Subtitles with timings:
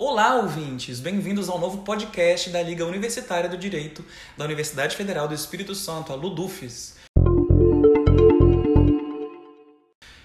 [0.00, 1.00] Olá, ouvintes!
[1.00, 4.04] Bem-vindos ao novo podcast da Liga Universitária do Direito
[4.36, 6.94] da Universidade Federal do Espírito Santo, a LUDUFES.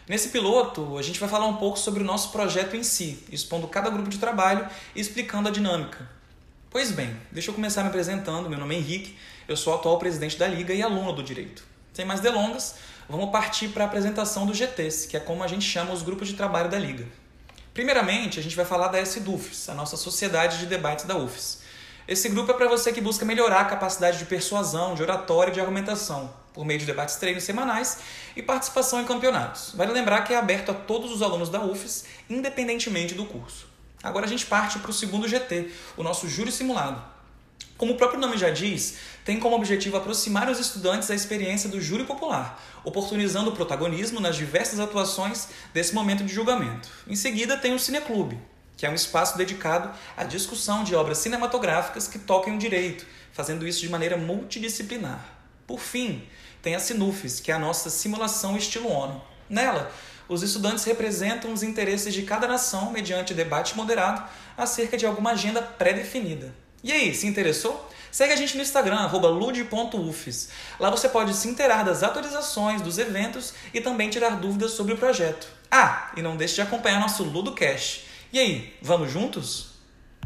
[0.08, 3.68] Nesse piloto, a gente vai falar um pouco sobre o nosso projeto em si, expondo
[3.68, 6.08] cada grupo de trabalho e explicando a dinâmica.
[6.70, 8.48] Pois bem, deixa eu começar me apresentando.
[8.48, 9.18] Meu nome é Henrique,
[9.48, 11.66] eu sou atual presidente da Liga e aluno do Direito.
[11.94, 12.76] Sem mais delongas,
[13.10, 16.28] vamos partir para a apresentação dos GTs, que é como a gente chama os grupos
[16.28, 17.23] de trabalho da Liga.
[17.74, 21.64] Primeiramente, a gente vai falar da SDUFES, a nossa Sociedade de Debates da UFES.
[22.08, 25.54] Esse grupo é para você que busca melhorar a capacidade de persuasão, de oratória e
[25.56, 27.98] de argumentação, por meio de debates treinos semanais
[28.36, 29.72] e participação em campeonatos.
[29.74, 33.66] Vale lembrar que é aberto a todos os alunos da UFES, independentemente do curso.
[34.04, 37.02] Agora a gente parte para o segundo GT, o nosso júri simulado.
[37.84, 41.82] Como o próprio nome já diz, tem como objetivo aproximar os estudantes da experiência do
[41.82, 46.88] júri popular, oportunizando o protagonismo nas diversas atuações desse momento de julgamento.
[47.06, 48.40] Em seguida, tem o Cineclube,
[48.78, 53.68] que é um espaço dedicado à discussão de obras cinematográficas que toquem o direito, fazendo
[53.68, 55.20] isso de maneira multidisciplinar.
[55.68, 56.24] Por fim,
[56.62, 59.22] tem a Sinufes, que é a nossa simulação estilo ONU.
[59.50, 59.92] Nela,
[60.30, 64.24] os estudantes representam os interesses de cada nação mediante debate moderado
[64.56, 66.63] acerca de alguma agenda pré-definida.
[66.84, 67.90] E aí, se interessou?
[68.12, 70.50] Segue a gente no Instagram, lud.ufes.
[70.80, 74.98] Lá você pode se inteirar das atualizações, dos eventos e também tirar dúvidas sobre o
[74.98, 75.48] projeto.
[75.72, 78.06] Ah, e não deixe de acompanhar nosso LudoCast.
[78.32, 79.73] E aí, vamos juntos?